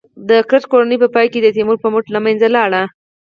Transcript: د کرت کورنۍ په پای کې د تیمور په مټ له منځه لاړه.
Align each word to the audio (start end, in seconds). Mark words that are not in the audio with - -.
د 0.29 0.31
کرت 0.49 0.63
کورنۍ 0.71 0.97
په 1.03 1.07
پای 1.15 1.27
کې 1.33 1.39
د 1.41 1.47
تیمور 1.55 1.77
په 1.81 1.87
مټ 1.93 2.05
له 2.13 2.19
منځه 2.25 2.47
لاړه. 2.55 2.81